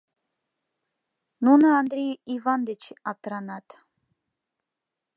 [1.45, 3.67] Нуно Андри Иван деч аптыранат.